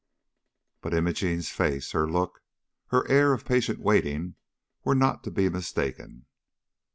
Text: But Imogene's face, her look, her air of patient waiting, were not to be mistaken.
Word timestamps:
But 0.81 0.95
Imogene's 0.95 1.49
face, 1.51 1.91
her 1.91 2.09
look, 2.09 2.41
her 2.87 3.07
air 3.07 3.33
of 3.33 3.45
patient 3.45 3.77
waiting, 3.77 4.33
were 4.83 4.95
not 4.95 5.23
to 5.25 5.29
be 5.29 5.47
mistaken. 5.47 6.25